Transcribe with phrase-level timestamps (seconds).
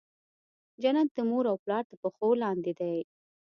[0.81, 2.97] جنت د مور او پلار تر پښو لاندي دی.